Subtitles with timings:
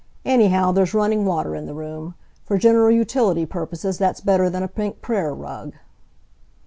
[0.25, 2.15] Anyhow there's running water in the room.
[2.43, 5.73] For general utility purposes that's better than a pink prayer rug."